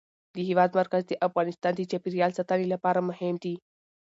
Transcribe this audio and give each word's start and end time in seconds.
د 0.35 0.37
هېواد 0.47 0.69
مرکز 0.79 1.03
د 1.07 1.13
افغانستان 1.27 1.73
د 1.75 1.81
چاپیریال 1.91 2.31
ساتنې 2.37 2.67
لپاره 2.73 3.05
مهم 3.09 3.35
دي. 3.43 3.55